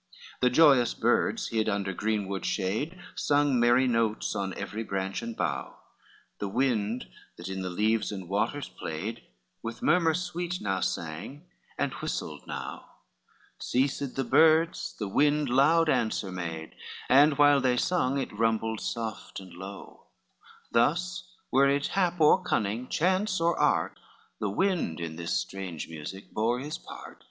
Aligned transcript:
XII 0.00 0.38
The 0.40 0.50
joyous 0.54 0.94
birds, 0.94 1.48
hid 1.48 1.68
under 1.68 1.92
greenwood 1.92 2.46
shade, 2.46 2.98
Sung 3.14 3.60
merry 3.60 3.86
notes 3.86 4.34
on 4.34 4.54
every 4.54 4.82
branch 4.82 5.20
and 5.20 5.36
bough, 5.36 5.76
The 6.38 6.48
wind 6.48 7.04
that 7.36 7.50
in 7.50 7.60
the 7.60 7.68
leaves 7.68 8.10
and 8.10 8.26
waters 8.26 8.70
played 8.70 9.20
With 9.62 9.82
murmur 9.82 10.14
sweet, 10.14 10.58
now 10.62 10.80
sung, 10.80 11.42
and 11.76 11.92
whistled 12.00 12.46
now; 12.46 12.86
Ceased 13.58 14.16
the 14.16 14.24
birds, 14.24 14.94
the 14.98 15.06
wind 15.06 15.50
loud 15.50 15.90
answer 15.90 16.32
made, 16.32 16.72
And 17.10 17.36
while 17.36 17.60
they 17.60 17.76
sung, 17.76 18.16
it 18.18 18.32
rumbled 18.32 18.80
soft 18.80 19.38
and 19.38 19.52
low; 19.52 20.06
Thus 20.72 21.30
were 21.52 21.68
it 21.68 21.88
hap 21.88 22.18
or 22.22 22.42
cunning, 22.42 22.88
chance 22.88 23.38
or 23.38 23.54
art, 23.60 24.00
The 24.38 24.48
wind 24.48 24.98
in 24.98 25.16
this 25.16 25.38
strange 25.38 25.90
music 25.90 26.32
bore 26.32 26.58
his 26.58 26.78
part. 26.78 27.24